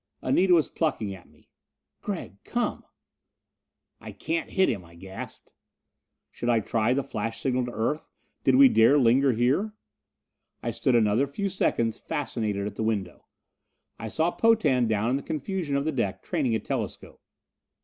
[0.23, 1.47] Anita was plucking at me.
[2.01, 2.83] "Gregg, come."
[3.99, 5.53] "I can't hit him!" I gasped.
[6.31, 8.09] Should I try the flash signal to Earth?
[8.43, 9.75] Did we dare linger here?
[10.63, 13.27] I stood another few seconds fascinated at the window.
[13.99, 17.21] I saw Potan down in the confusion of the deck, training a telescope.